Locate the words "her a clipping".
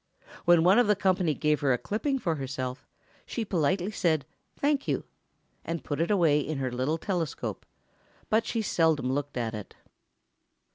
1.59-2.17